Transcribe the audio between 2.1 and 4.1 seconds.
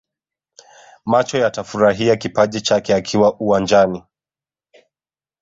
kipaji chake akiwa uwanjani